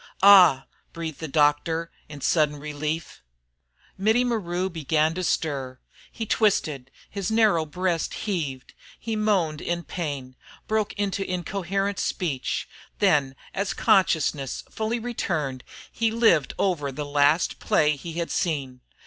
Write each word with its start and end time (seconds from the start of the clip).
"Ah!" 0.23 0.65
breathed 0.93 1.19
the 1.19 1.27
doctor, 1.27 1.91
in 2.09 2.21
sudden 2.21 2.55
relief. 2.55 3.21
Mittie 3.99 4.23
Maru 4.23 4.67
began 4.67 5.13
to 5.13 5.23
stir. 5.23 5.77
He 6.11 6.25
twisted, 6.25 6.89
his 7.07 7.29
narrow 7.29 7.67
breast 7.67 8.15
heaved, 8.15 8.73
he 8.99 9.15
moaned 9.15 9.61
in 9.61 9.83
pain, 9.83 10.29
he 10.39 10.53
broke 10.67 10.93
into 10.93 11.23
incoherent 11.23 11.99
speech. 11.99 12.67
Then, 12.97 13.35
as 13.53 13.75
consciousness 13.75 14.63
fully 14.71 14.97
returned, 14.97 15.63
he 15.91 16.09
lived 16.09 16.55
over 16.57 16.91
the 16.91 17.05
last 17.05 17.59
play 17.59 17.95
he 17.95 18.13
had 18.13 18.31
seen. 18.31 18.81